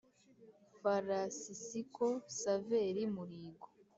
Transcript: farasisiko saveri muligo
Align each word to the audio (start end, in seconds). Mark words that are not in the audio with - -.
farasisiko 0.81 2.05
saveri 2.39 3.03
muligo 3.15 3.65